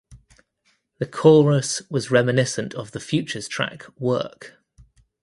The 0.97 1.05
chorus 1.05 1.83
was 1.91 2.09
reminiscent 2.09 2.73
of 2.73 2.89
the 2.89 2.99
"Futures" 2.99 3.47
track 3.47 3.83
"Work". 3.99 4.55